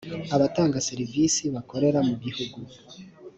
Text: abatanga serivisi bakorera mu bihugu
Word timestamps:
abatanga 0.35 0.83
serivisi 0.87 1.43
bakorera 1.55 1.99
mu 2.07 2.15
bihugu 2.23 2.59